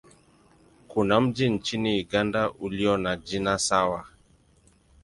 [0.87, 4.05] Kuna mji nchini Uganda ulio na jina sawa.